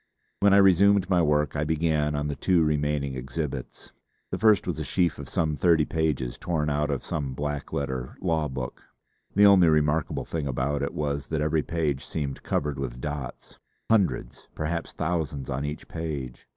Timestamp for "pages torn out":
5.85-6.89